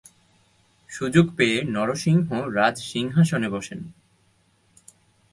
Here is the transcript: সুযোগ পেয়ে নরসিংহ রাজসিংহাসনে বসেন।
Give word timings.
সুযোগ 0.89 1.25
পেয়ে 1.37 1.57
নরসিংহ 1.67 2.27
রাজসিংহাসনে 2.53 3.49
বসেন। 3.49 3.79